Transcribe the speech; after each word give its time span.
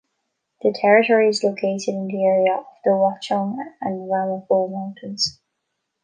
The 0.63 0.73
territory 0.81 1.29
is 1.29 1.43
located 1.43 1.89
in 1.89 2.07
the 2.07 2.25
area 2.25 2.55
of 2.57 2.65
the 2.83 2.89
Watchung 2.89 3.55
and 3.81 4.09
Ramapo 4.09 4.67
Mountains. 4.67 5.39